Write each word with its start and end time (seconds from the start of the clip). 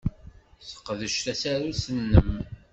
Sseqdec 0.65 1.15
tasarut-nnem. 1.25 2.31